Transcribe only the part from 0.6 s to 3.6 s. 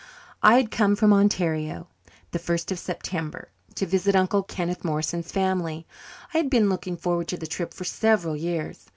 come from Ontario, the first of September,